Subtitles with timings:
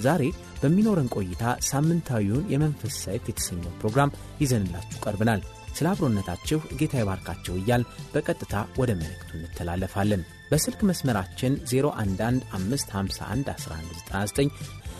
[0.00, 0.22] ዛሬ
[0.62, 5.40] በሚኖረን ቆይታ ሳምንታዊውን የመንፈስ ሰይፍ የተሰኘው ፕሮግራም ይዘንላችሁ ቀርብናል።
[5.74, 14.48] ስለ አብሮነታችሁ ጌታ ይባርካችሁ እያል በቀጥታ ወደ መልእክቱ እንተላለፋለን። በስልክ መስመራችን 0115511199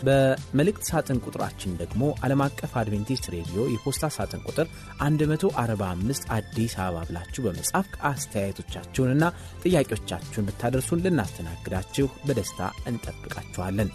[0.03, 4.67] በመልእክት ሳጥን ቁጥራችን ደግሞ ዓለም አቀፍ አድቬንቲስት ሬዲዮ የፖስታ ሳጥን ቁጥር
[5.01, 9.23] 145 አዲስ አበባ ብላችሁ በመጻፍ አስተያየቶቻችሁንና
[9.63, 12.59] ጥያቄዎቻችሁን ብታደርሱን ልናስተናግዳችሁ በደስታ
[12.91, 13.89] እንጠብቃችኋለን።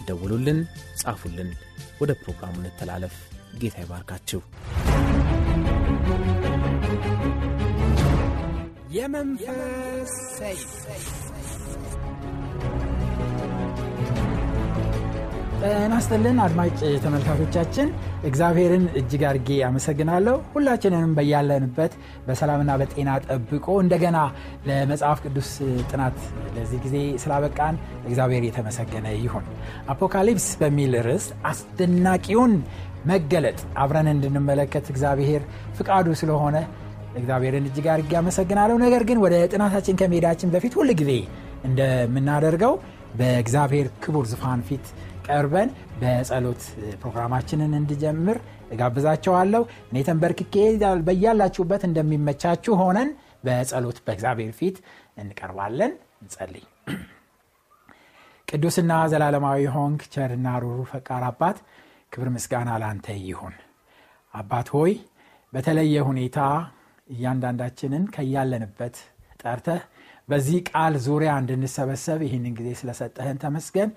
[0.00, 0.60] ደውሉልን፣
[0.96, 1.50] ጻፉልን።
[2.00, 3.16] ወደ ፕሮግራሙ እንተላለፍ።
[3.58, 4.40] ጌታ ይባርካችሁ።
[8.90, 10.70] የመንፈስ ሰይፍ
[15.62, 15.94] ጤና
[16.42, 16.70] አድማጭ
[17.02, 17.88] ተመልካቾቻችን፣
[18.22, 21.92] እግዚአብሔርን እጅግ አድርጌ አመሰግናለሁ። ሁላችንንም በያለንበት
[22.26, 24.18] በሰላምና በጤና ጠብቆ እንደገና
[24.68, 25.50] ለመጽሐፍ ቅዱስ
[25.90, 26.16] ጥናት
[26.54, 29.44] ለዚህ ጊዜ ስላበቃን እግዚአብሔር የተመሰገነ ይሁን።
[29.94, 32.54] አፖካሊፕስ በሚል ርዕስ አስደናቂውን
[33.06, 35.44] መገለጥ አብረን እንድንመለከት እግዚአብሔር
[35.78, 36.56] ፍቃዱ ስለሆነ
[37.16, 41.12] እግዚአብሔርን እጅግ አድርጌ አመሰግናለሁ። ነገር ግን ወደ ጥናታችን ከመሄዳችን በፊት ሁል ጊዜ
[41.64, 42.74] እንደምናደርገው
[43.16, 44.84] በእግዚአብሔር ክቡር ዙፋን ፊት
[45.30, 45.68] ቀርበን
[46.00, 46.62] በጸሎት
[47.00, 48.38] ፕሮግራማችንን እንድጀምር
[48.74, 50.54] እጋብዛቸዋለሁ። እኔ ተንበርክኬ
[51.08, 53.10] በያላችሁበት እንደሚመቻችሁ ሆነን
[53.44, 54.76] በጸሎት በእግዚአብሔር ፊት
[55.18, 56.64] እንቀርባለን። እንጸልይ።
[58.48, 61.58] ቅዱስና ዘላለማዊ ሆንክ ቸርና ሩሩ ፈቃር አባት
[62.12, 63.54] ክብር ምስጋና ላንተ ይሁን።
[64.34, 64.92] አባት ሆይ
[65.52, 66.38] በተለየ ሁኔታ
[67.08, 68.96] እያንዳንዳችንን ከያለንበት
[69.42, 69.82] ጠርተህ
[70.28, 73.90] በዚህ ቃል ዙሪያ እንድንሰበሰብ ይህንን ጊዜ ስለሰጠህን ተመስገን።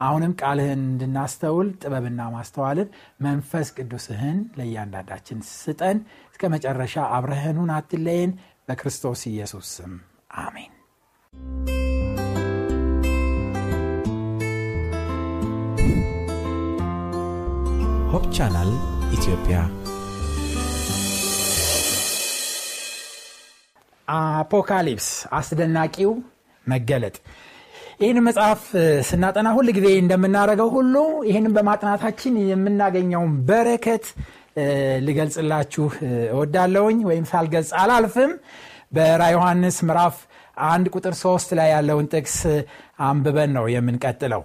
[0.00, 2.88] አሁንም ቃልህን እንድናስተውል ጥበብና ማስተዋልን
[3.20, 5.98] መንፈስ ቅዱስህን ለእያንዳንዳችን ስጠን።
[6.32, 8.32] እስከ መጨረሻ አብረኸን ሁን አትለየን።
[8.68, 9.92] በክርስቶስ ኢየሱስ ስም
[10.40, 10.72] አሜን።
[18.12, 18.70] Hope Channel
[19.16, 19.56] ኢትዮጵያ
[24.08, 26.12] አፖካሊፕስ አስደናቂው
[26.66, 27.16] መገለጥ
[28.00, 28.60] ይህን መጽሐፍ
[29.08, 30.94] ስናጠና ሁል ጊዜ እንደምናደርገው ሁሉ
[31.28, 34.04] ይህንን በማጥናታችን የምናገኘውን በረከት
[35.06, 35.84] ልገልጽላችሁ
[36.30, 38.32] እወዳለውኝ ወይም ሳልገልጽ አላልፍም።
[38.96, 40.16] በራ ዮሐንስ ምዕራፍ
[40.70, 42.38] አንድ ቁጥር ሶስት ላይ ያለውን ጥቅስ
[43.06, 44.42] አንብበን ነው የምንቀጥለው።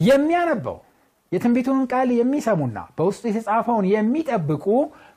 [0.00, 0.76] የሚያነበው
[1.32, 4.64] የትንቢቱን ቃል የሚሰሙና በውስጡ የተጻፈውን የሚጠብቁ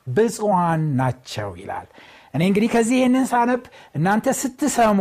[0.08, 1.88] ብፅዋን ናቸው ይላል።
[2.34, 3.62] እኔ እንግዲህ ከዚህ ይህንን ሳነብ
[3.94, 4.98] እናንተ ስትሰሙ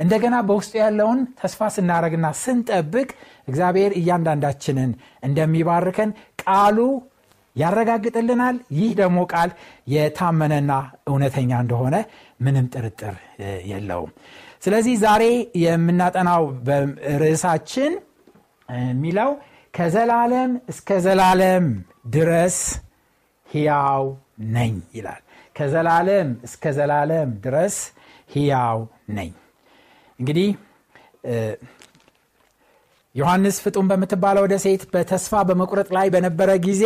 [0.00, 3.08] እንደገና በውስጡ ያለውን ተስፋ ስናደረግና ስንጠብቅ
[3.48, 4.90] እግዚአብሔር እያንዳንዳችንን
[5.26, 6.10] እንደሚባርከን
[6.42, 6.78] ቃሉ
[7.56, 9.50] ያረጋግጥልናል። ይህ ደግሞ ቃል
[9.94, 10.72] የታመነና
[11.10, 11.96] እውነተኛ እንደሆነ
[12.40, 13.14] ምንም ጥርጥር
[13.70, 14.12] የለውም።
[14.62, 15.24] ስለዚህ ዛሬ
[15.64, 16.42] የምናጠናው
[17.22, 17.92] ርዕሳችን
[18.86, 19.30] የሚለው
[19.74, 21.66] ከዘላለም እስከ ዘላለም
[22.14, 22.56] ድረስ
[23.48, 24.04] ሕያው
[24.54, 25.22] ነኝ ይላል።
[25.56, 27.76] ከዘላለም እስከ ዘላለም ድረስ
[28.30, 28.78] ሕያው
[29.16, 29.30] ነኝ።
[30.20, 30.48] እንግዲህ
[33.14, 36.82] ዮሐንስ ፍጡም በምትባለው ወደ ሴት በተስፋ በመቁረጥ ላይ በነበረ ጊዜ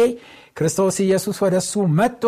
[0.58, 2.24] ክርስቶስ ኢየሱስ ወደ እሱ መጥቶ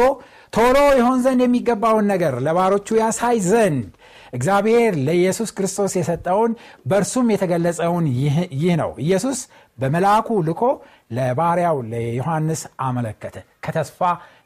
[0.53, 3.87] ቶሎ ይሆን ዘንድ የሚገባውን ነገር ለባሮቹ ያሳይ ዘንድ
[4.33, 6.53] እግዚአብሔር ለኢየሱስ ክርስቶስ የሰጠውን
[6.87, 8.07] በእርሱም የተገለጸውን
[8.55, 9.39] ይህ ነው። ኢየሱስ
[9.79, 10.63] በመልአኩ ልኮ
[11.17, 13.37] ለባሪያው ለዮሐንስ አመለከተ።
[13.67, 14.01] ከተስፋ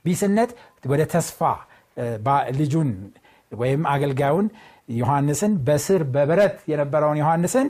[0.04, 0.50] ቢስነት
[0.86, 1.40] ወደ ተስፋ
[2.58, 2.90] ልጁን
[3.52, 4.46] ወይም አገልጋዩን
[4.98, 7.66] ዮሐንስን በስር በብረት የነበረውን ዮሐንስን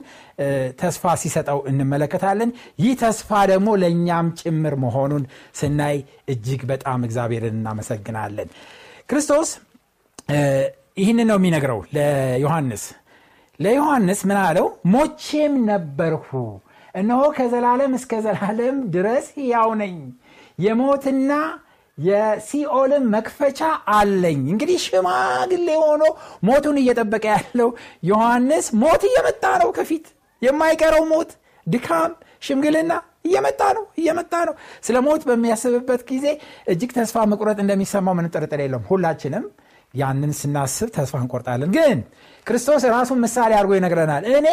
[0.81, 2.51] ተስፋ ሲሰጠው እንመለከታለን።
[2.83, 5.25] ይህ ተስፋ ደግሞ ለእኛም ጭምር መሆኑን
[5.61, 5.97] ስናይ
[6.29, 8.51] እጅግ በጣም እግዚአብሔርን እናመሰግናለን።
[9.09, 9.51] ክርስቶስ
[11.01, 12.85] ይህንን ነው የሚነግረው ለዮሐንስ።
[13.61, 14.67] ለዮሐንስ ምን አለው?
[14.93, 16.31] ሞቼም ነበርሁ፣
[16.95, 19.97] እነሆ ከዘላለም እስከ ዘላለም ድረስ ሕያው ነኝ፣
[20.59, 21.33] የሞትና
[22.01, 23.61] የሲኦልን መክፈቻ
[23.95, 26.03] አለኝ። እንግዲህ ሽማግሌ ሆኖ
[26.49, 27.69] ሞቱን እየጠበቀ ያለው
[28.11, 30.07] ዮሐንስ ሞት እየመጣ ነው። ከፊት
[30.43, 31.31] የማይቀረው ሞት፣
[31.67, 32.13] ድካም፣
[32.43, 32.93] ሽምግልና
[33.25, 34.55] እየመጣ ነው እየመጣ ነው።
[34.87, 36.27] ስለ ሞት በሚያስብበት ጊዜ
[36.73, 39.45] እጅግ ተስፋ መቁረጥ እንደሚሰማው ምንም ጥርጥር የለውም። ሁላችንም
[39.95, 41.99] ያንን ስናስብ ተስፋ እንቆርጣለን። ግን
[42.47, 44.49] ክርስቶስ ራሱን ምሳሌ አድርጎ ይነግረናል። እኔ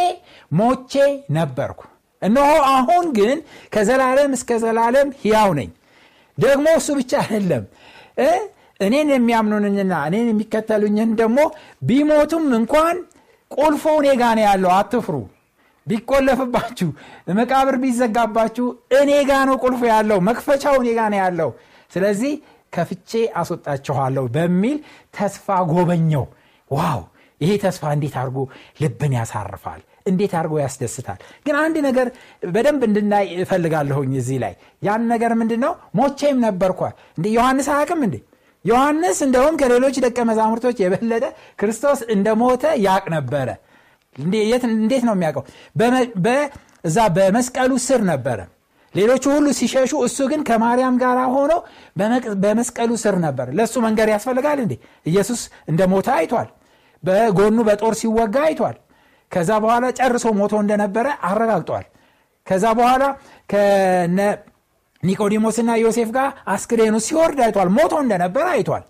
[0.51, 0.93] ሞቼ
[1.37, 1.81] ነበርኩ፣
[2.21, 3.37] እነሆ አሁን ግን
[3.73, 5.69] ከዘላለም እስከ ዘላለም ሕያው ነኝ
[6.37, 7.63] ደግሞ እሱ ብቻ አይደለም።
[8.79, 11.39] እኔን የሚያምኑንኝና እኔን የሚከተሉኝን ደግሞ
[11.89, 12.97] ቢሞቱም እንኳን
[13.51, 15.15] ቁልፉ እኔ ጋ ነው ያለው። አትፍሩ።
[15.87, 16.89] ቢቆለፍባችሁ
[17.37, 18.65] መቃብር ቢዘጋባችሁ
[18.99, 21.49] እኔ ጋ ነው ቁልፉ ያለው መክፈቻው እኔ ጋ ነው ያለው።
[21.91, 22.33] ስለዚህ
[22.73, 23.11] ከፍቼ
[23.41, 24.77] አስወጣችኋለሁ በሚል
[25.17, 26.25] ተስፋ ጎበኘው።
[26.71, 27.01] ዋው!
[27.41, 28.37] ይሄ ተስፋ እንዴት አድርጎ
[28.81, 31.17] ልብን ያሳርፋል እንዴት አድርጎ ያስደስታል?
[31.45, 32.07] ግን አንድ ነገር
[32.47, 38.15] በደንብ እንድናይ እፈልጋለሁኝ እዚህ ላይ። ያን ነገር ምንድን ነው ሞቼም ነበርኳል እንደ ዮሐንስ አያቅም እንዴ?
[38.65, 41.25] ዮሐንስ እንደውም ከሌሎች ደቀ መዛሙርቶች የበለጠ
[41.59, 43.49] ክርስቶስ እንደሞተ ያቅ ነበረ።
[44.15, 45.43] እንዴት ነው የሚያውቀው?
[46.83, 48.39] እዛ በመስቀሉ ስር ነበረ።
[48.93, 51.53] ሌሎቹ ሁሉ ሲሸሹ እሱ ግን ከማርያም ጋር ሆኖ
[52.43, 54.73] በመስቀሉ ስር ነበር። ለእሱ መንገድ ያስፈልጋል እንዴ?
[55.05, 56.47] ኢየሱስ እንደ ሞተ አይቷል።
[57.03, 58.75] በጎኑ በጦር ሲወጋ አይቷል
[59.31, 61.85] ከዛ በኋላ ጨርሶ ሞቶ እንደነበረ አረጋግጧል።
[62.47, 63.03] ከዛ በኋላ
[63.51, 64.19] ከነ
[65.03, 68.83] ኒቆዲሞስና ዮሴፍ ጋር አስክሬኑ ሲወርድ አይቷል። ሞቶ እንደነበረ አይቷል።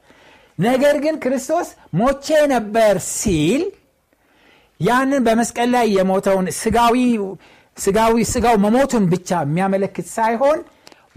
[0.57, 1.68] ነገር ግን ክርስቶስ
[2.00, 3.63] ሞቼ ነበር ሲል
[4.80, 6.95] ያንን በመስቀል ላይ የሞተውን ስጋዊ
[7.78, 10.60] ስጋዊ ስጋው መሞቱን ብቻ የሚያመለክት ሳይሆን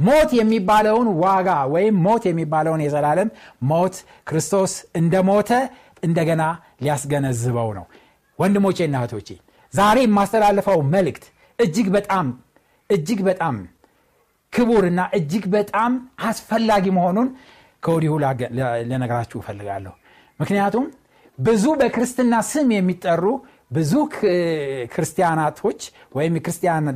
[0.06, 3.28] ሞት የሚባለውን ዋጋ ወይም ሞት የሚባለውን የዘላለም
[3.70, 3.94] ሞት
[4.28, 5.50] ክርስቶስ እንደሞተ
[6.02, 6.42] እንደገና
[6.84, 7.86] ሊያስገነዝበው ነው
[8.40, 9.28] ወንድሞቼና እህቶቼ
[9.72, 11.24] ዛሬ የማስተላልፈው መልእክት
[11.58, 12.26] እጅግ በጣም
[12.90, 13.56] እጅግ በጣም
[14.52, 15.92] ክቡርና እጅግ በጣም
[16.28, 17.28] አስፈላጊ መሆኑን
[17.82, 18.12] ከወዲሁ
[18.90, 19.92] ልነግራችሁ እፈልጋለሁ።
[20.40, 20.86] ምክንያቱም
[21.38, 23.24] ብዙ በክርስትና ስም የሚጠሩ
[23.72, 23.92] ብዙ
[24.94, 25.80] ክርስቲያናቶች
[26.16, 26.86] ወይም የክርስቲያን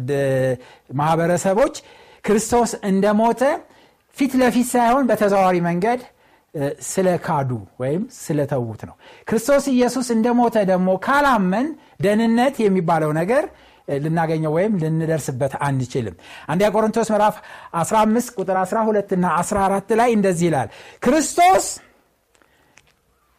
[1.01, 1.77] ማህበረሰቦች
[2.25, 3.43] ክርስቶስ እንደሞተ
[4.17, 6.01] ፊት ለፊት ሳይሆን በተዘዋዋሪ መንገድ
[6.89, 8.95] ስለ ካዱ ወይም ስለተዉት ነው።
[9.29, 11.69] ክርስቶስ ኢየሱስ እንደሞተ ደግሞ ካላመን
[12.01, 13.45] ደህንነት የሚባለው ነገር
[13.99, 16.15] ልናገኘው ወይም ልንደርስበት አንችልም።
[16.49, 17.37] አንዲያ ቆሮንቶስ ምዕራፍ
[17.81, 20.69] 15 ቁጥር 12 እና 14 ላይ እንደዚህ ይላል።
[21.05, 21.67] ክርስቶስ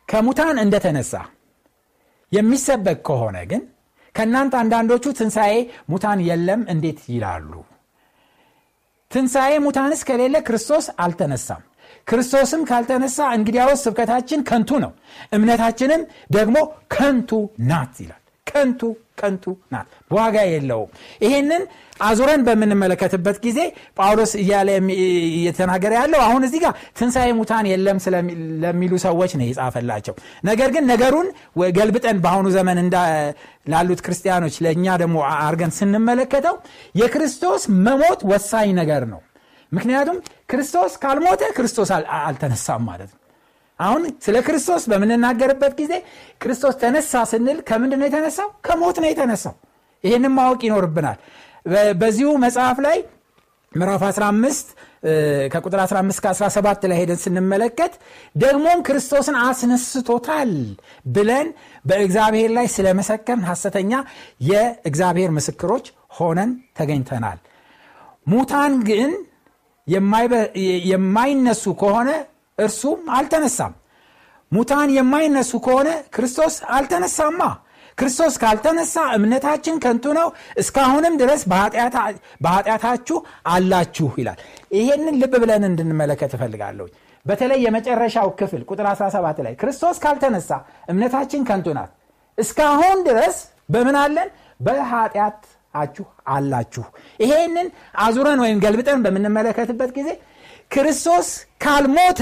[0.07, 1.13] ከሙታን እንደተነሳ
[2.31, 3.63] የሚሰበክ ከሆነ ግን
[4.15, 5.53] ከእናንተ አንዳንዶቹ ትንሣኤ
[5.89, 7.51] ሙታን የለም እንዴት ይላሉ?
[9.11, 11.63] ትንሣኤ ሙታንስ ከሌለ ክርስቶስ አልተነሳም
[12.07, 14.91] ክርስቶስም ካልተነሳ እንግዲያውስ ስብከታችን ከንቱ ነው።
[15.31, 16.01] እምነታችንም
[16.33, 16.57] ደግሞ
[16.95, 17.31] ከንቱ
[17.69, 18.81] ናት ይላል። ከንቱ
[19.19, 19.43] ከንቱ
[19.73, 20.89] ናት። ዋጋ የለውም።
[21.21, 21.63] ይሄንን
[21.99, 23.59] አዙረን በምንመለከትበት ጊዜ
[23.97, 24.69] ጳውሎስ እያለ
[25.35, 27.99] እየተናገረ ያለው አሁን እዚህ ጋር ትንሣኤ ሙታን የለም
[28.63, 31.27] ለሚሉ ሰዎች ነው የጻፈላቸው። ነገር ግን ነገሩን
[31.77, 32.81] ገልብጠን በአሁኑ ዘመን
[33.67, 36.57] ላሉት ክርስቲያኖች ለእኛ ደግሞ አርገን ስንመለከተው
[36.95, 39.21] የክርስቶስ መሞት ወሳኝ ነገር ነው
[39.71, 40.17] ምክንያቱም
[40.51, 41.89] ክርስቶስ ካልሞተ ክርስቶስ
[42.19, 43.21] አልተነሳም ማለት ነው።
[43.79, 45.93] አሁን ስለ ክርስቶስ በምንናገርበት ጊዜ
[46.41, 48.49] ክርስቶስ ተነሳ ስንል ከምንድን ነው የተነሳው?
[48.65, 49.55] ከሞት ነው የተነሳው።
[50.03, 51.17] ይህንም ማወቅ ይኖርብናል።
[52.01, 52.97] በዚሁ መጽሐፍ ላይ
[53.71, 54.67] ምዕራፍ 15
[55.53, 57.93] ከቁጥር 15 ከ17 ላይ ሄደን ስንመለከት
[58.35, 60.51] ደግሞም ክርስቶስን አስነስቶታል
[61.07, 61.47] ብለን
[61.85, 63.91] በእግዚአብሔር ላይ ስለመሰከርን ሐሰተኛ
[64.49, 65.85] የእግዚአብሔር ምስክሮች
[66.17, 67.39] ሆነን ተገኝተናል።
[68.27, 69.11] ሙታን ግን
[70.91, 72.09] የማይነሱ ከሆነ
[72.57, 73.73] እርሱም አልተነሳም።
[74.51, 77.41] ሙታን የማይነሱ ከሆነ ክርስቶስ አልተነሳማ።
[77.97, 80.27] ክርስቶስ ካልተነሳ እምነታችን ከንቱ ነው።
[80.61, 81.41] እስካሁንም ድረስ
[82.41, 83.17] በኃጢአታችሁ
[83.47, 84.39] አላችሁ ይላል።
[84.77, 86.87] ይሄንን ልብ ብለን እንድንመለከት እፈልጋለሁ
[87.25, 90.49] በተለይ የመጨረሻው ክፍል ቁጥር 17 ላይ ክርስቶስ ካልተነሳ
[90.89, 91.91] እምነታችን ከንቱ ናት።
[92.37, 93.37] እስካሁን ድረስ
[93.69, 94.29] በምን አለን
[95.75, 96.83] በኃጢአታችሁ አላችሁ።
[97.19, 97.67] ይሄንን
[97.97, 100.09] አዙረን ወይም ገልብጠን በምንመለከትበት ጊዜ
[100.71, 101.27] ክርስቶስ
[101.63, 102.21] ካልሞተ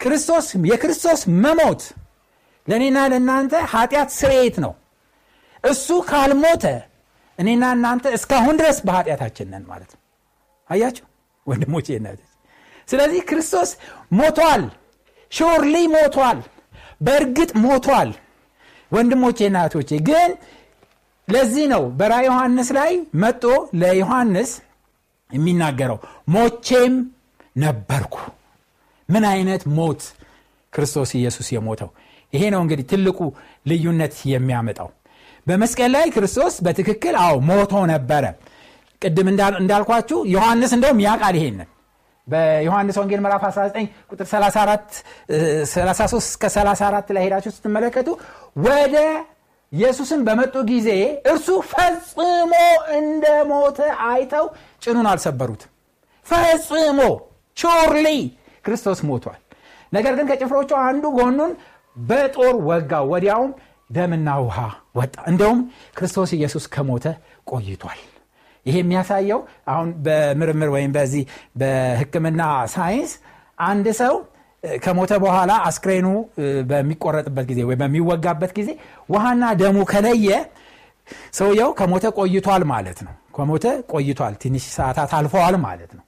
[0.00, 1.82] ክርስቶስ የክርስቶስ መሞት
[2.66, 4.72] ለእኔና ለእናንተ ኃጢአት ስርየት ነው።
[5.64, 6.64] እሱ ካልሞተ
[7.38, 10.00] እኔና እናንተ እስካሁን ድረስ በኃጢአታችን ነን ማለት ነው።
[10.70, 11.06] አያቸው
[11.46, 11.88] ወንድሞቼ
[12.88, 13.70] ስለዚህ ክርስቶስ
[14.18, 14.62] ሞቷል።
[15.32, 16.38] ሾርሊ ሞቷል።
[17.02, 18.10] በእርግጥ ሞቷል።
[18.92, 20.30] ወንድሞቼና እህቶቼ ግን
[21.28, 22.92] ለዚህ ነው በራ ዮሐንስ ላይ
[23.22, 23.44] መጦ
[23.80, 24.50] ለዮሐንስ
[25.30, 25.98] የሚናገረው
[26.34, 26.94] ሞቼም
[27.56, 28.14] ነበርኩ።
[29.08, 30.02] ምን አይነት ሞት
[30.72, 31.90] ክርስቶስ ኢየሱስ የሞተው?
[32.32, 33.18] ይሄ ነው እንግዲህ ትልቁ
[33.66, 34.88] ልዩነት የሚያመጣው።
[35.46, 38.24] በመስቀል ላይ ክርስቶስ በትክክል አዎ ሞቶ ነበረ።
[39.02, 39.28] ቅድም
[39.60, 41.68] እንዳልኳችሁ ዮሐንስ እንደውም ያቃል ይሄንን።
[42.26, 43.78] በዮሐንስ ወንጌል ምዕራፍ 19
[44.10, 48.08] ቁጥር 33 እስከ 34 ላይ ሄዳችሁ ስትመለከቱ
[48.66, 48.96] ወደ
[49.72, 50.88] ኢየሱስን በመጡ ጊዜ
[51.30, 52.52] እርሱ ፈጽሞ
[52.98, 54.46] እንደ ሞተ አይተው
[54.82, 55.70] ጭኑን አልሰበሩትም።
[56.26, 57.00] ፈጽሞ!
[57.56, 58.08] surely
[58.64, 59.40] ክርስቶስ ሞቷል።
[59.92, 61.52] ነገር ግን ከጭፍሮቹ አንዱ ጎኑን
[61.96, 63.50] በጦር ወጋው ወዲያውም
[63.90, 64.58] ደምና ውሃ
[64.96, 65.60] ወጣ። እንደውም
[65.96, 67.06] ክርስቶስ ኢየሱስ ከሞተ
[67.50, 68.00] ቆይቷል።
[68.66, 69.40] ይሄ የሚያሳየው
[69.72, 71.22] አሁን በምርምር ወይም በዚህ
[71.60, 72.42] በህክምና
[72.74, 73.12] ሳይንስ
[73.64, 74.14] አንድ ሰው
[74.82, 76.06] ከሞተ በኋላ አስክሬኑ
[76.70, 78.70] በሚቆረጥበት ጊዜ ወይ በሚወጋበት ጊዜ
[79.08, 80.30] ውሃና ደሙ ከለየ
[81.38, 86.04] ሰውየው ከሞተ ቆይቷል ማለት ነው። ከሞተ ቆይቷል ትንሽ ሰዓታት አልፈዋል ማለት ነው።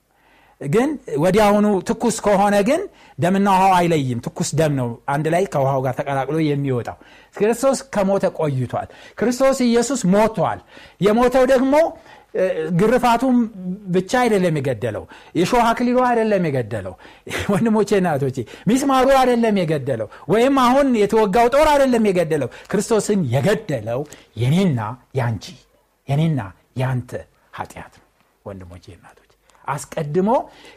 [0.61, 0.88] ግን
[1.23, 2.80] ወዲያውኑ ትኩስ ከሆነ ግን
[3.19, 6.97] ደምና ውሃው አይለይም። ትኩስ ደም ነው አንድ ላይ ከውሃው ጋር ተቀላቅሎ የሚወጣው።
[7.37, 8.88] ክርስቶስ ከሞተ ቆይቷል።
[9.19, 10.61] ክርስቶስ ኢየሱስ ሞቷል።
[11.00, 11.75] የሞተው ደግሞ
[12.81, 13.37] ግርፋቱም
[13.91, 15.05] ብቻ አይደለም የገደለው
[15.39, 16.95] የሾህ አክሊሉ አይደለም የገደለው።
[17.53, 24.03] ወንድሞቼ ናቶቼ ሚስማሩ አይደለም የገደለው ወይም አሁን የተወጋው ጦር አይደለም የገደለው። ክርስቶስን የገደለው
[24.37, 24.81] የኔና
[25.15, 25.47] ያንቺ
[26.09, 26.41] የኔና
[26.79, 27.11] ያንተ
[27.57, 28.07] ኃጢአት ነው።
[28.45, 29.27] ወንድሞቼ ናቶች
[29.65, 30.31] አስቀድሞ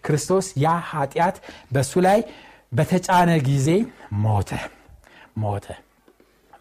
[0.05, 1.37] ክርስቶስ ያ ኃጢአት
[1.71, 2.19] በእሱ ላይ
[2.71, 3.69] በተጫነ ጊዜ
[4.23, 4.51] ሞተ
[5.37, 5.67] ሞተ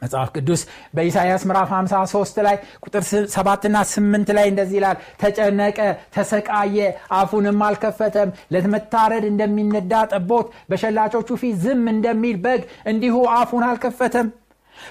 [0.03, 0.61] መጽሐፍ ቅዱስ
[0.95, 3.03] በኢሳይያስ ምዕራፍ 53 ላይ ቁጥር
[3.35, 5.79] 7ና 8 ላይ እንደዚህ ይላል ተጨነቀ
[6.17, 6.79] ተሰቃየ
[7.19, 14.29] አፉንም አልከፈተም ለመታረድ እንደሚነዳ ጠቦት በሸላቾቹ ፊት ዝም እንደሚል በግ እንዲሁ አፉን አልከፈተም።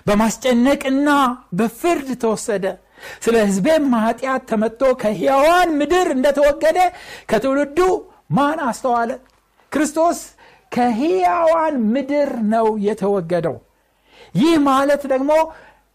[0.07, 1.09] በማስጨነቅና
[1.59, 2.65] በፍርድ ተወሰደ።
[3.23, 6.79] ስለ ህዝቤም ኃጢአት ተመትቶ ከሕያዋን ምድር እንደተወገደ
[7.29, 7.79] ከትውልዱ
[8.37, 9.09] ማን አስተዋለ?
[9.71, 10.19] ክርስቶስ
[10.71, 13.55] ከሕያዋን ምድር ነው የተወገደው
[14.35, 15.31] ይህ ማለት ደግሞ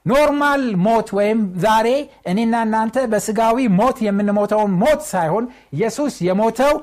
[0.07, 1.89] normal ሞት ወይም ዛሬ
[2.31, 5.45] እኔና እናንተ በስጋዊ ሞት የምንሞተውን ሞት ሳይሆን
[5.77, 6.75] ኢየሱስ የሞተው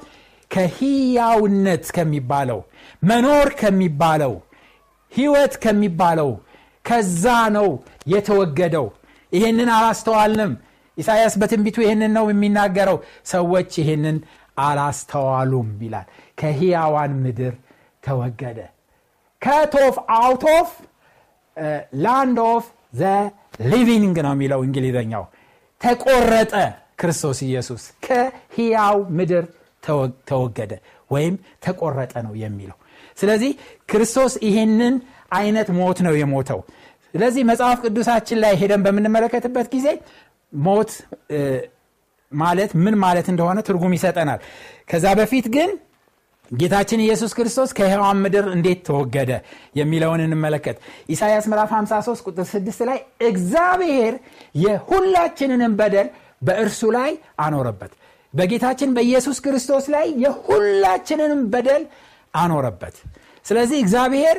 [0.51, 2.59] ከህያውነት ከሚባለው
[3.03, 4.33] መኖር ከሚባለው
[5.11, 6.29] ህይወት ከሚባለው
[6.85, 7.67] ከዛ ነው
[8.13, 8.87] የተወገደው።
[9.31, 10.53] ይህንን አላስተዋልንም።
[10.97, 14.17] ኢሳያስ በትንቢቱ ይህንን ነው የሚናገረው። ሰዎች ይህንን
[14.63, 16.07] አላስተዋሉም ይላል።
[16.39, 17.53] ከህያዋን ምድር
[18.03, 18.59] ተወገደ።
[19.41, 20.69] ከቶፍ አውቶፍ
[22.03, 23.03] land of the
[23.71, 25.23] living ነው የሚለው እንግሊዘኛው።
[25.81, 26.53] ተቆረጠ
[27.01, 29.45] ክርስቶስ ኢየሱስ። ከህያው ምድር
[30.29, 30.73] ተወገደ
[31.11, 32.77] ወይም ተቆረጠ ነው የሚለው።
[33.17, 33.51] ስለዚህ
[33.91, 34.93] ክርስቶስ ይህንን
[35.31, 36.59] አይነት ሞት ነው የሞተው።
[37.13, 39.87] ስለዚህ መጽሐፍ ቅዱሳችን ላይ ሄደን በምንመለከትበት ጊዜ
[40.53, 40.91] ሞት
[42.31, 44.39] ማለት ምን ማለት እንደሆነ ትርጉም ይሰጠናል።
[44.89, 45.69] ከዛ በፊት ግን
[46.53, 49.31] ጌታችን ኢየሱስ ክርስቶስ ከሕያዋን ምድር እንዴት ተወገደ
[49.79, 50.77] የሚለውን እንመለከት።
[51.09, 54.15] ኢሳያስ ምዕራፍ 53 ቁጥር 6 ላይ እግዚአብሔር
[54.63, 56.09] የሁላችንንም በደል
[56.41, 57.91] በእርሱ ላይ አኖረበት።
[58.33, 61.83] በጌታችን በኢየሱስ ክርስቶስ ላይ የሁላችንንም በደል
[62.33, 62.95] አኖረበት።
[63.45, 64.37] ስለዚህ እግዚአብሔር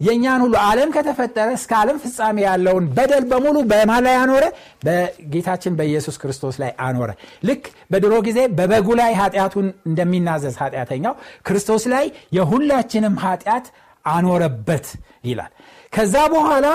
[0.00, 4.44] የእኛን ሁሉ ዓለም ከተፈጠረ እስከ ዓለም ፍጻሜ ያለውን በደል በሙሉ በማን ላይ አኖረ?
[4.86, 7.10] በጌታችን በኢየሱስ ክርስቶስ ላይ አኖረ።
[7.48, 11.14] ልክ በድሮ ጊዜ በበጉ ላይ ኃጢአቱን እንደሚናዘዝ ኃጢአተኛው
[11.48, 12.04] ክርስቶስ ላይ
[12.38, 13.66] የሁላችንም ኃጢአት
[14.04, 14.86] አኖረበት
[15.24, 15.52] ይላል።
[15.92, 16.66] ከዛ በኋላ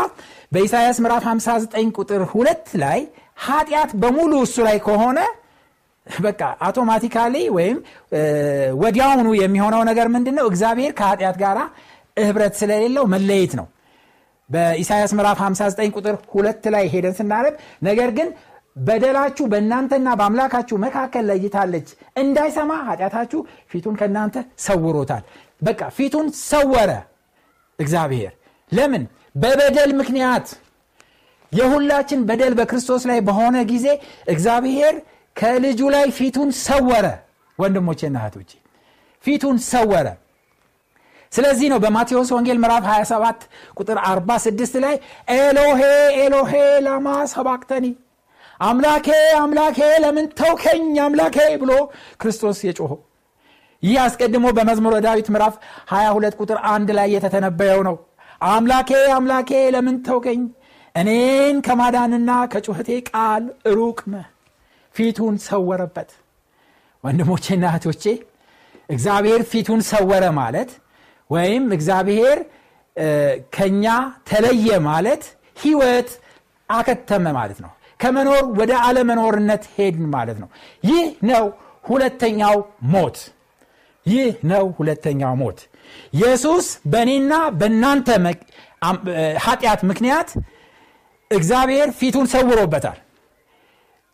[0.53, 3.00] በኢሳያስ ምዕራፍ 59 ቁጥር ሁለት ላይ
[3.46, 5.20] ኃጢአት በሙሉ እሱ ላይ ከሆነ
[6.08, 7.77] በቃ አውቶማቲካሊ ወይም
[8.82, 11.58] ወዲያውኑ የሚሆነው ነገር ምንድን ነው እግዚአብሔር ከኃጢአት ጋር
[12.17, 13.67] ህብረት ስለሌለው መለየት ነው።
[14.50, 17.53] በኢሳያስ ምዕራፍ 59 ቁጥር ሁለት ላይ ሄደን ስናረብ
[17.84, 18.27] ነገር ግን
[18.79, 23.39] በደላችሁ በእናንተና በአምላካችሁ መካከል ለይታለች። እንዳይሰማ ኃጢአታችሁ
[23.72, 25.24] ፊቱን ከእናንተ ሰውሮታል።
[25.62, 26.91] በቃ ፊቱን ሰወረ
[27.79, 28.34] እግዚአብሔር።
[28.72, 29.03] ለምን?
[29.36, 30.48] በበደል ምክንያት።
[31.51, 33.88] የሁላችን በደል በክርስቶስ ላይ በሆነ ጊዜ
[34.27, 34.96] እግዚአብሔር
[35.36, 37.05] ከልጁ ላይ ፊቱን ሰወረ።
[37.60, 38.51] ወንድሞቼና እህቶቼ
[39.25, 40.08] ፊቱን ሰወረ
[41.34, 43.46] ስለዚህ ነው በማቴዎስ ወንጌል ምዕራፍ 27
[43.78, 44.96] ቁጥር 46 ላይ
[45.38, 45.82] ኤሎሄ
[46.20, 46.52] ኤሎሄ
[46.86, 47.86] ላማ ሰባክተኒ።
[48.62, 49.08] አምላኬ
[49.40, 50.84] አምላኬ ለምን ተውከኝ?
[51.06, 51.72] አምላኬ ብሎ
[52.22, 53.00] ክርስቶስ የጮኸው።
[53.84, 55.56] ይህ አስቀድሞ በመዝሙረ ዳዊት ምዕራፍ
[55.94, 57.98] 22 ቁጥር አንድ ላይ የተተነበየው ነው።
[58.50, 60.42] አምላኬ አምላኬ ለምን ተውከኝ?
[60.96, 63.44] እኔን ከማዳንና ከጩኸቴ ቃል
[63.78, 64.00] ሩቅ
[64.96, 66.10] ፊቱን ሰወረበት።
[67.04, 68.04] ወንድሞቼና እህቶቼ
[68.90, 70.72] እግዚአብሔር ፊቱን ሰወረ ማለት
[71.30, 72.39] ወይም እግዚአብሔር
[73.56, 73.86] ከኛ
[74.30, 75.24] ተለየ ማለት
[75.63, 76.10] ህይወት
[76.70, 80.50] አከተመ ማለት ነው። ከመኖር ወደ አለመኖርነት ሄድን ማለት ነው።
[80.84, 81.46] ይህ ነው
[81.86, 82.58] ሁለተኛው
[82.94, 83.18] ሞት።
[84.06, 85.60] ይህ ነው ሁለተኛው ሞት።
[86.15, 88.08] ኢየሱስ በእኔና በእናንተ
[89.44, 90.30] ኃጢአት ምክንያት
[91.32, 92.98] እግዚአብሔር ፊቱን ሰውሮበታል።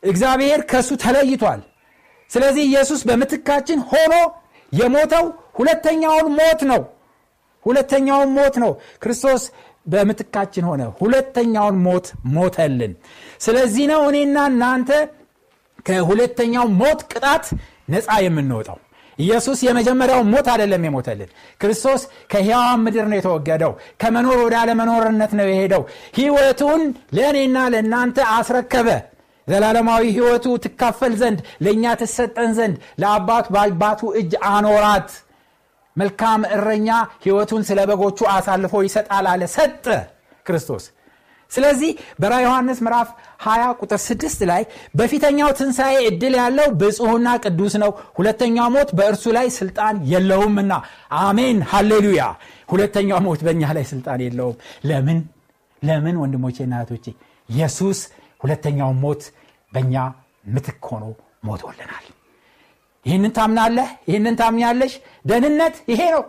[0.04, 1.62] እግዚአብሔር ከእሱ ተለይቷል።
[2.30, 4.14] ስለዚህ ኢየሱስ በምትካችን ሆኖ
[4.72, 5.26] የሞተው
[5.60, 6.82] ሁለተኛውን ሞት ነው
[7.66, 9.44] ሁለተኛውን ሞት ነው። ክርስቶስ
[9.86, 12.94] በምትካችን ሆነ። ሁለተኛውን ሞት ሞተልን።
[13.42, 14.92] ስለዚህ ነው እኔና እናንተ
[15.88, 17.46] ከሁለተኛው ሞት ቅጣት
[17.94, 18.78] ነፃ የምንወጣው።
[19.20, 21.30] ኢየሱስ የመጀመሪያው ሞት አይደለም የሞተልን።
[21.62, 22.02] ክርስቶስ
[22.32, 25.84] ከሕያዋን ምድር ነው የተወገደው። ከመኖር ወደ አለመኖርነት ነው የሄደው።
[26.18, 26.82] ህይወቱን
[27.18, 28.90] ለእኔና ለእናንተ አስረከበ።
[29.48, 35.10] ዘላለማዊ ሕይወቱ ትካፈል ዘንድ ለእኛ ትሰጠን ዘንድ ለአባቱ በአባቱ እጅ አኖራት
[36.00, 36.90] መልካም እረኛ
[37.24, 39.86] ሕይወቱን ስለ በጎቹ አሳልፎ ይሰጣል አለ ሰጠ
[40.46, 40.86] ክርስቶስ።
[41.52, 41.92] ስለዚህ
[42.22, 43.08] በራ ዮሐንስ ምዕራፍ
[43.44, 44.64] 20 ቁጥር 6 ላይ
[44.96, 50.74] በፊተኛው ትንሣኤ እድል ያለው ብፁህና ቅዱስ ነው ሁለተኛው ሞት በእርሱ ላይ ስልጣን የለውምና
[51.22, 52.24] አሜን ሃሌሉያ።
[52.70, 54.58] ሁለተኛው ሞት በእኛ ላይ ስልጣን የለውም።
[54.90, 55.20] ለምን?
[55.82, 57.06] ለምን ወንድሞቼና እህቶቼ?
[57.50, 58.00] ኢየሱስ
[58.44, 59.24] ሁለተኛው ሞት
[59.74, 59.96] በእኛ
[60.54, 61.06] ምትክ ሆኖ
[61.48, 62.06] ሞቶልናል
[63.06, 63.90] ይህንን ታምናለህ?
[64.10, 64.94] ይህንን ታምኛለሽ?
[65.26, 66.24] ደህንነት ይሄ ነው።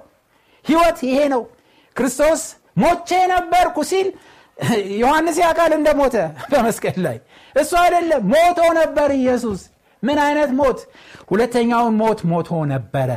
[0.65, 1.43] ህይወት ይሄ ነው።
[1.97, 2.43] ክርስቶስ
[2.77, 4.09] ሞቼ ነበርኩ ሲል
[5.03, 6.15] ዮሐንስ ያውቃል እንደሞተ
[6.53, 7.17] በመስቀል ላይ
[7.55, 9.61] እሱ አይደለም። ሞቶ ነበር ኢየሱስ።
[10.03, 10.79] ምን አይነት ሞት?
[11.31, 13.11] ሁለተኛውን ሞት ሞቶ ነበረ።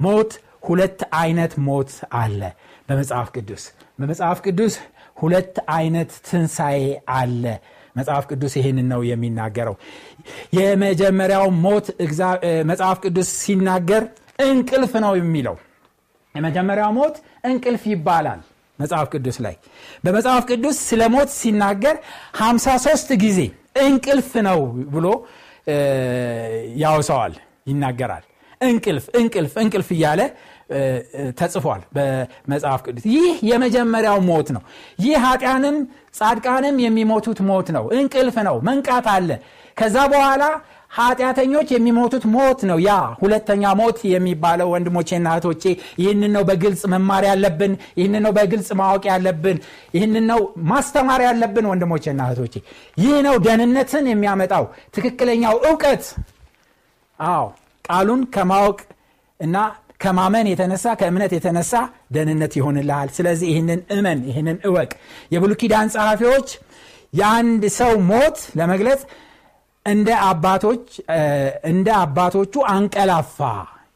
[0.00, 0.30] ሞት
[0.62, 2.40] ሁለት አይነት ሞት አለ
[2.88, 3.62] በመጽሐፍ ቅዱስ።
[3.98, 4.74] በመጽሐፍ ቅዱስ
[5.16, 6.80] ሁለት አይነት ትንሣኤ
[7.14, 7.44] አለ
[7.96, 9.74] መጽሐፍ ቅዱስ ይህንን ነው የሚናገረው።
[10.58, 11.86] የመጀመሪያው ሞት
[12.70, 14.04] መጽሐፍ ቅዱስ ሲናገር
[14.46, 15.56] እንቅልፍ ነው የሚለው።
[16.34, 18.40] የመጀመሪያው ሞት እንቅልፍ ይባላል
[18.78, 19.54] መጽሐፍ ቅዱስ ላይ።
[20.04, 21.96] በመጽሐፍ ቅዱስ ስለ ሞት ሲናገር
[22.40, 23.40] 53 ጊዜ
[23.82, 24.60] እንቅልፍ ነው
[24.94, 25.06] ብሎ
[26.82, 27.34] ያውሰዋል
[27.66, 28.24] ይናገራል።
[28.60, 30.20] እንቅልፍ እንቅልፍ እንቅልፍ እያለ
[31.38, 34.62] ተጽፏል በመጽሐፍ ቅዱስ። ይህ የመጀመሪያው ሞት ነው።
[35.04, 35.76] ይህ ኃጢያንም
[36.18, 39.30] ጻድቃንም የሚሞቱት ሞት ነው። እንቅልፍ ነው። መንቃት አለ።
[39.76, 40.42] ከዛ በኋላ
[40.94, 45.62] ኃጢአተኞች የሚሞቱት ሞት ነው። ያ ሁለተኛ ሞት የሚባለው ወንድሞቼና እህቶቼ
[46.02, 49.58] ይህንን ነው በግልጽ መማር ያለብን ይህንን ነው በግልጽ ማወቅ ያለብን
[49.96, 52.54] ይህንን ነው ማስተማር ያለብን ወንድሞቼና እህቶቼ።
[52.98, 56.04] ይህ ነው ደህንነትን የሚያመጣው። ትክክለኛው እውቀት
[57.18, 57.44] አዎ
[57.84, 58.78] ቃሉን ከማወቅ
[59.40, 59.56] እና
[60.00, 61.72] ከማመን የተነሳ ከእምነት የተነሳ
[62.14, 64.90] ደህንነት ይሆንልሃል። ስለዚህ ይህንን እመን ይህንን እወቅ።
[65.34, 66.48] የብሉ ኪዳን ጸሐፊዎች
[67.12, 69.02] የአንድ ሰው ሞት ለመግለጽ
[69.86, 70.86] እንደ አባቶች
[71.70, 73.38] እንደ አባቶቹ አንቀላፋ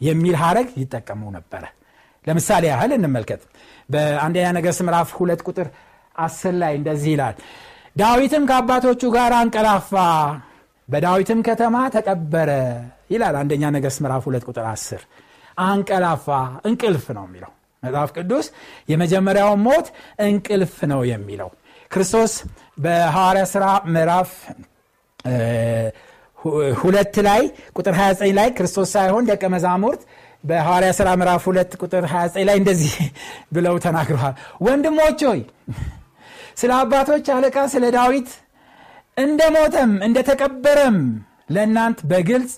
[0.07, 1.64] የሚል ሀረግ ይጠቀሙ ነበረ።
[2.24, 3.42] ለምሳሌ ያህል እንመልከት።
[3.88, 5.68] በአንደኛ ነገሥት ምዕራፍ ሁለት ቁጥር
[6.16, 7.37] አስር ላይ እንደዚህ ይላል
[7.96, 9.92] ዳዊትም ከአባቶቹ ጋር አንቀላፋ
[10.88, 12.50] በዳዊትም ከተማ ተቀበረ
[13.12, 15.02] ይላል አንደኛ ነገሥት ምዕራፍ ሁለት ቁጥር አስር
[15.64, 16.27] አንቀላፋ
[16.64, 18.47] እንቅልፍ ነው የሚለው። መጽሐፍ ቅዱስ
[18.88, 19.87] የመጀመሪያውን ሞት
[20.27, 21.51] እንቅልፍ ነው የሚለው።
[21.90, 22.33] ክርስቶስ
[22.79, 23.64] በሐዋርያ ሥራ
[23.95, 24.31] ምዕራፍ
[26.81, 27.43] ሁለት ላይ
[27.77, 30.03] ቁጥር 29 ላይ ክርስቶስ ሳይሆን ደቀ መዛሙርት
[30.45, 32.95] በሐዋርያ ሥራ ምዕራፍ ሁለት ቁጥር 29 ላይ እንደዚህ
[33.55, 35.40] ብለው ተናግረዋል። ወንድሞች ሆይ
[36.59, 38.29] ስለ አባቶች አለቃ ስለ ዳዊት
[39.17, 40.99] እንደ ሞተም እንደተቀበረም
[41.51, 42.53] ለእናንት በግልጽ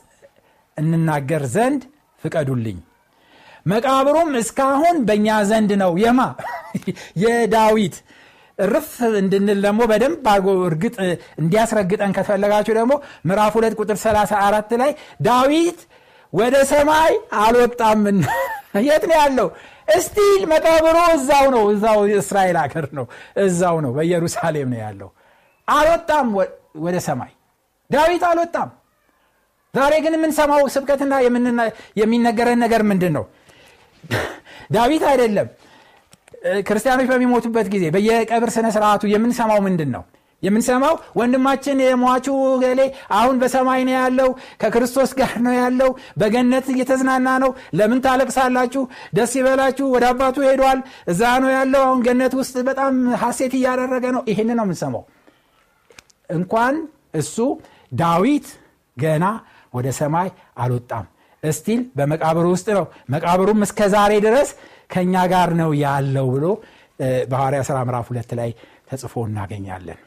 [0.77, 1.83] እንናገር ዘንድ
[2.23, 2.79] ፍቀዱልኝ
[3.66, 6.20] መቃብሩም እስካሁን በእኛ ዘንድ ነው። የማ?
[7.22, 7.96] የዳዊት
[8.59, 10.94] ርፍ እንድንል ደግሞ በደንብ አርጎ እርግጥ
[11.40, 12.92] እንዲያስረግጠን ከፈለጋችሁ ደግሞ
[13.29, 14.92] ምዕራፍ ሁለት ቁጥር 34 ላይ
[15.26, 15.81] ዳዊት
[16.33, 18.22] ወደ ሰማይ አልወጣምና
[18.88, 19.48] የት ነው ያለው?
[19.90, 23.07] እስቲል መቃብሩ እዛው ነው እዛው እስራኤል አገር ነው
[23.42, 25.11] እዛው ነው በኢየሩሳሌም ነው ያለው።
[25.68, 26.26] አልወጣም
[26.85, 27.33] ወደ ሰማይ።
[27.90, 28.70] ዳዊት አልወጣም።
[29.74, 31.14] ዛሬ ግን የምንሰማው ስብከትና
[32.00, 33.24] የሚነገረን ነገር ምንድን ነው
[34.75, 35.49] ዳዊት አይደለም።
[36.66, 40.03] ክርስቲያኖች በሚሞቱበት ጊዜ በየቀብር ስነ ስርዓቱ የምንሰማው ምንድን ነው
[40.42, 42.27] የምንሰማው ወንድማችን የሟቹ
[42.62, 44.29] ገሌ አሁን በሰማይ ነው ያለው
[44.62, 48.83] ከክርስቶስ ጋር ነው ያለው በገነት እየተዝናና ነው። ለምን ታለቅሳላችሁ?
[49.14, 52.92] ደስ ይበላችሁ ወደ አባቱ ሄዷል እዛ ነው ያለው። አሁን ገነት ውስጥ በጣም
[53.23, 55.05] ሀሴት እያደረገ ነው። ይህን ነው የምንሰማው።
[56.31, 56.77] እንኳን
[57.14, 57.37] እሱ
[57.95, 58.47] ዳዊት
[58.97, 59.25] ገና
[59.75, 61.05] ወደ ሰማይ አልወጣም
[61.42, 64.51] እስቲል በመቃብሩ ውስጥ ነው። መቃብሩም እስከ ዛሬ ድረስ
[64.92, 66.46] ከእኛ ጋር ነው ያለው ብሎ
[67.31, 68.51] በሐዋርያ ሥራ ምዕራፍ ሁለት ላይ
[68.90, 69.99] ተጽፎ እናገኛለን።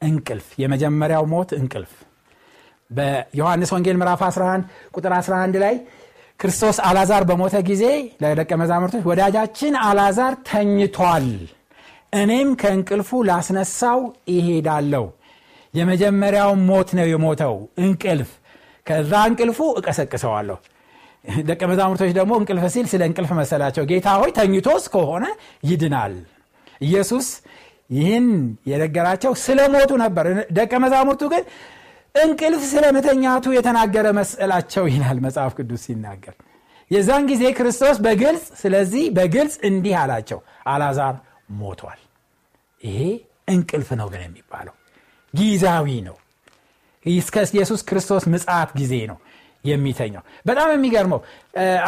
[0.00, 1.92] እንቅልፍ የመጀመሪያው ሞት እንቅልፍ።
[2.90, 4.64] በዮሐንስ ወንጌል ምዕራፍ 11
[4.96, 5.74] ቁጥር 11 ላይ
[6.40, 7.84] ክርስቶስ አላዛር በሞተ ጊዜ
[8.22, 11.26] ለደቀ መዛሙርቶች ወዳጃችን አላዛር ተኝቷል
[12.20, 14.00] እኔም ከእንቅልፉ ላስነሳው
[14.32, 15.04] ይሄዳለሁ
[15.74, 18.30] የመጀመሪያው ሞት ነው የሞተው እንቅልፍ
[18.90, 20.58] ከዛ እንቅልፉ እቀሰቅሰዋለሁ።
[21.48, 25.24] ደቀ መዛሙርቶች ደግሞ እንቅልፍ ሲል ስለ እንቅልፍ መሰላቸው። ጌታ ሆይ ተኝቶስ ከሆነ
[25.68, 26.14] ይድናል።
[26.80, 27.26] ኢየሱስ
[27.90, 28.26] ይህን
[28.70, 30.26] የነገራቸው ስለ ሞቱ ነበር።
[30.58, 31.44] ደቀ መዛሙርቱ ግን
[32.14, 36.34] እንቅልፍ ስለ መተኛቱ የተናገረ መሰላቸው ይላል መጽሐፍ ቅዱስ ሲናገር።
[36.90, 41.16] የዛን ጊዜ ክርስቶስ በግልጽ ስለዚህ በግልጽ እንዲህ አላቸው አላዛር
[41.60, 42.00] ሞቷል።
[42.82, 42.98] ይሄ
[43.48, 44.74] እንቅልፍ ነው ግን የሚባለው
[45.34, 46.16] ጊዜያዊ ነው
[47.04, 49.18] እስከ ኢየሱስ ክርስቶስ ምጽት ጊዜ ነው
[49.64, 51.20] የሚተኛው። በጣም የሚገርመው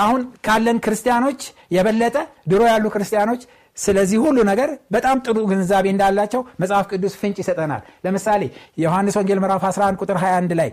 [0.03, 1.43] አሁን ካለን ክርስቲያኖች
[1.77, 2.17] የበለጠ
[2.49, 3.43] ድሮ ያሉ ክርስቲያኖች
[3.77, 8.43] ስለዚህ ሁሉ ነገር በጣም ጥሩ ግንዛቤ እንዳላቸው መጽሐፍ ቅዱስ ፍንጭ ይሰጠናል። ለምሳሌ
[8.79, 10.71] የዮሐንስ ወንጌል ምዕራፍ 11 ቁጥር 21 ላይ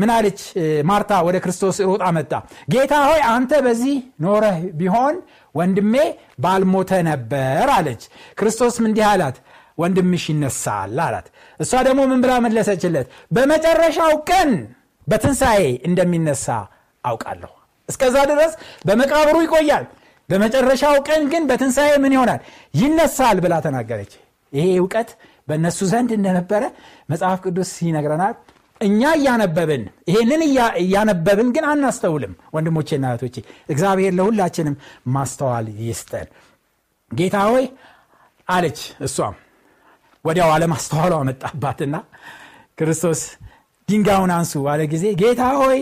[0.00, 0.40] ምን አለች?
[0.84, 2.32] ማርታ ወደ ክርስቶስ ሮጣ መጣ።
[2.68, 5.14] ጌታ ሆይ አንተ በዚህ ኖረህ ቢሆን
[5.54, 5.94] ወንድሜ
[6.38, 8.02] ባልሞተ ነበር አለች።
[8.38, 9.38] ክርስቶስም እንዲህ አላት?
[9.78, 11.26] ወንድምሽ ይነሳል አላት
[11.60, 13.06] እሷ ደግሞ ምን ብላ መለሰችለት?
[13.32, 14.50] በመጨረሻው ቀን
[15.06, 16.46] በትንሣኤ እንደሚነሳ
[17.04, 17.52] አውቃለሁ።
[17.88, 18.52] እስከዛ ድረስ
[18.86, 19.84] በመቃብሩ ይቆያል።
[20.28, 22.40] በመጨረሻው ቀን ግን በትንሣኤ ምን ይሆናል?
[22.74, 24.12] ይነሳል ብላ ተናገረች።
[24.52, 25.10] ይሄ እውቀት
[25.48, 26.62] በእነሱ ዘንድ እንደነበረ
[27.10, 28.34] መጽሐፍ ቅዱስ ይነግረናል።
[28.80, 30.42] እኛ እያነበብን ይሄንን
[30.82, 33.36] እያነበብን ግን አናስተውልም። ወንድሞቼና እህቶቼ
[33.68, 34.76] እግዚአብሔር ለሁላችንም
[35.14, 36.28] ማስተዋል ይስጠን።
[37.10, 37.64] ጌታ ሆይ
[38.48, 39.34] አለች እሷም
[40.24, 41.94] ወዲያው አለማስተዋሏ መጣባትና
[42.78, 43.20] ክርስቶስ
[43.88, 45.80] ድንጋዩን አንሱ አለ ጊዜ ጌታ ሆይ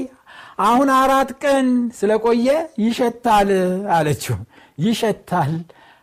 [0.62, 1.66] አሁን አራት ቀን
[1.98, 2.48] ስለቆየ
[2.84, 3.50] ይሸታል
[3.96, 4.38] አለችው።
[4.78, 5.52] ይሸታል።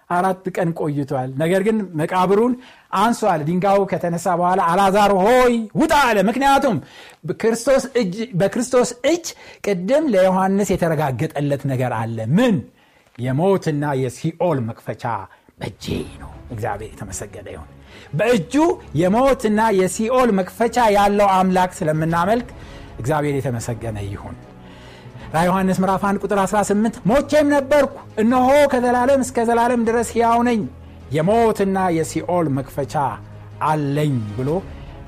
[0.09, 2.53] አራት ቀን ቆይቷል። ነገር ግን መቃብሩን
[2.97, 6.77] አንሷል። ድንጋዩ ከተነሳ በኋላ አላዛር ሆይ ውጣ አለ። ምክንያቱም
[8.39, 9.25] በክርስቶስ እጅ
[9.65, 12.55] ቅድም ለዮሐንስ የተረጋገጠለት ነገር አለ። ምን?
[13.17, 15.03] የሞትና የሲኦል መክፈቻ
[15.59, 15.85] በእጄ
[16.21, 17.71] ነው። እግዚአብሔር የተመሰገነ ይሁን
[18.13, 18.53] በእጁ
[19.01, 22.49] የሞትና የሲኦል መክፈቻ ያለው አምላክ ስለምናመልክ
[23.01, 24.35] እግዚአብሔር የተመሰገነ ይሁን።
[25.33, 27.93] ራ ዮሐንስ ምዕራፍ 1 ቁጥር 18 ሞቼም ነበርኩ
[28.23, 30.61] እነሆ ከዘላለም እስከ ዘላለም ድረስ ሕያው ነኝ
[31.17, 32.95] የሞትና የሲኦል መክፈቻ
[33.67, 34.49] አለኝ ብሎ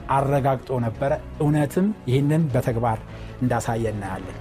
[0.09, 2.99] አረጋግጦ ነበረ። እውነትም ይህንን በተግባር
[3.41, 4.37] እንዳሳየ እናያለን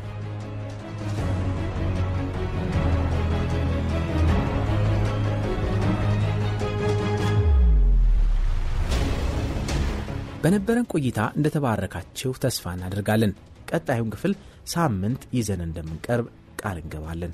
[10.42, 13.32] በነበረን ቆይታ እንደተባረካችሁ ተስፋ እናደርጋለን።
[13.70, 14.32] ቀጣዩን ክፍል
[14.72, 16.26] ሳምንት ይዘን እንደምንቀርብ
[16.60, 17.32] ቃል እንገባለን።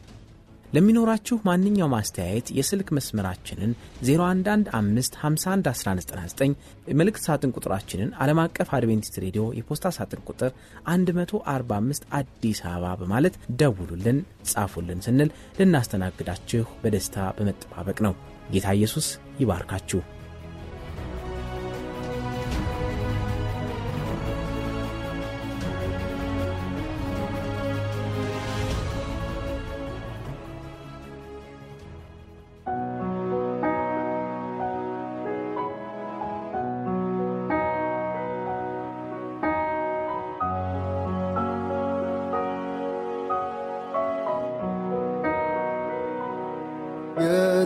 [0.72, 3.72] ለሚኖራችሁ ማንኛውም አስተያየት የስልክ መስመራችንን
[4.06, 6.56] 0115511199
[7.00, 10.50] መልእክት ሳጥን ቁጥራችንን ዓለም አቀፍ አድቬንቲስት ሬዲዮ የፖስታ ሳጥን ቁጥር
[10.88, 14.18] 145 አዲስ አበባ በማለት ደውሉልን
[14.52, 18.14] ጻፉልን ስንል ልናስተናግዳችሁ በደስታ በመጠባበቅ ነው።
[18.50, 19.06] ጌታ ኢየሱስ
[19.40, 20.00] ይባርካችሁ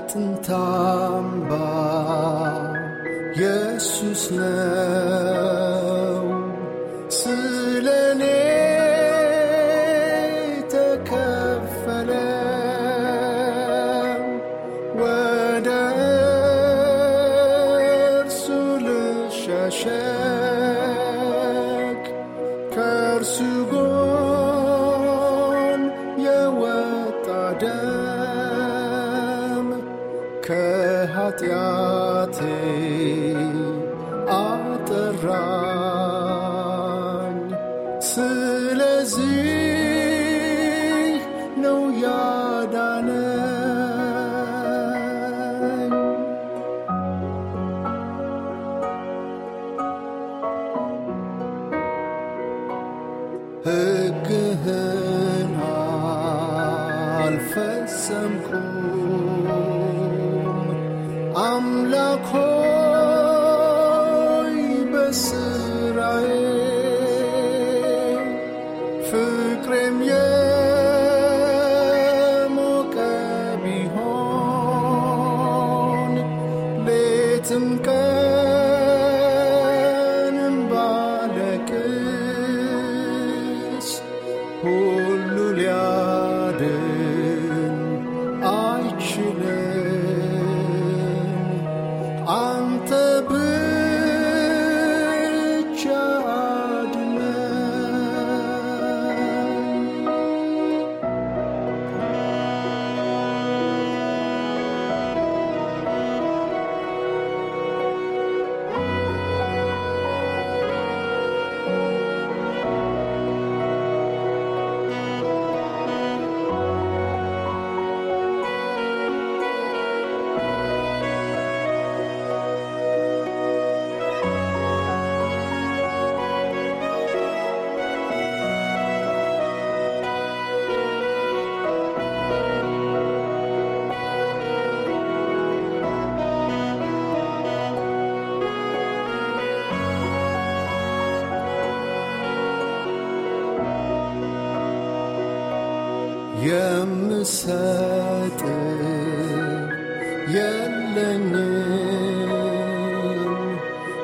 [0.09, 1.51] የጥንታምባ
[3.31, 5.28] ኢየሱስ ነው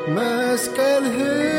[0.09, 1.54] mas quer rir.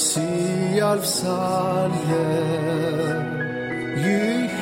[0.00, 2.26] si al salje
[4.02, 4.60] jih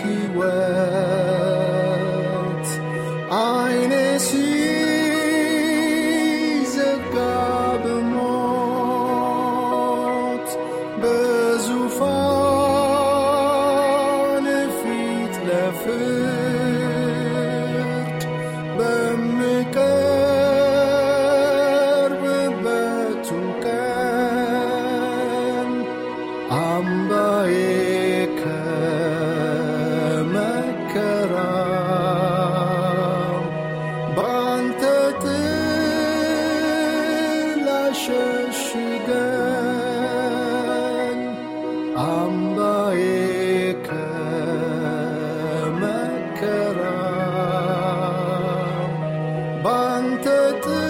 [50.01, 50.88] wanted to